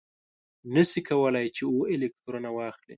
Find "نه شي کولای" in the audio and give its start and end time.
0.73-1.47